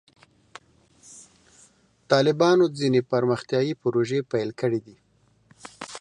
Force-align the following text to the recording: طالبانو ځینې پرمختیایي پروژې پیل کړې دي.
طالبانو 2.11 2.65
ځینې 2.79 2.99
پرمختیایي 3.11 3.73
پروژې 3.81 4.19
پیل 4.31 4.49
کړې 4.61 4.79
دي. 4.85 4.95